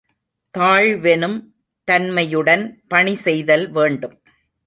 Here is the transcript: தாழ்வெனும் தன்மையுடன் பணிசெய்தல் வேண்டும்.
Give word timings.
தாழ்வெனும் 0.55 1.35
தன்மையுடன் 1.87 2.63
பணிசெய்தல் 2.87 3.71
வேண்டும். 3.71 4.15